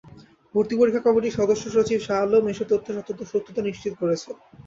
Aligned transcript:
ভর্তি 0.55 0.73
পরীক্ষা 0.79 1.05
কমিটির 1.05 1.37
সদস্যসচিব 1.39 1.99
শাহ 1.99 2.19
আলম 2.23 2.43
এসব 2.47 2.67
তথ্যের 2.71 2.95
সত্যতা 3.31 3.61
নিশ্চিত 3.63 3.93
করেছেন। 4.01 4.35